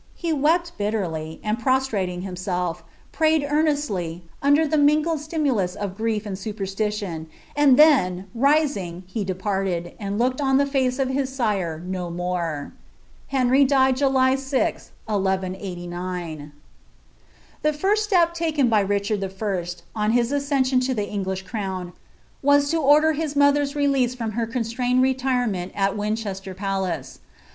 [0.15, 6.35] He wept bilieilyi ind> prostrating himself, pmyed earoesily, under the tningled stimulus of grief and
[6.39, 12.73] superstition, and then, rising, he departed, and lookadoelb* face of his sire no more.*
[13.27, 16.49] Henry died July flth, I IBS.
[17.61, 19.63] The first step taken by Richard I.,
[19.95, 21.93] on his accession to the En^ifc crown,
[22.41, 27.19] was to order his mother's release from her consinitaed irtiitwiB at Winchester Palace.